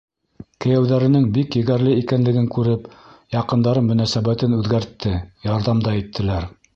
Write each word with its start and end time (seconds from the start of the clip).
Кейәүҙәренең 0.63 1.27
бик 1.35 1.57
егәрле 1.59 1.93
икәнлеген 2.03 2.49
күреп, 2.57 2.89
яҡындарым 3.37 3.87
мөнәсәбәтен 3.91 4.57
үҙгәртте, 4.61 5.13
ярҙам 5.53 5.85
да 5.89 5.95
иттеләр. 6.03 6.53